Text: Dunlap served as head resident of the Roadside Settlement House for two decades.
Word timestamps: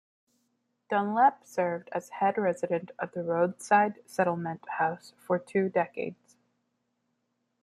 Dunlap 0.89 1.45
served 1.45 1.87
as 1.93 2.09
head 2.09 2.39
resident 2.39 2.89
of 2.97 3.11
the 3.11 3.21
Roadside 3.21 3.99
Settlement 4.07 4.63
House 4.79 5.13
for 5.19 5.37
two 5.37 5.69
decades. 5.69 6.37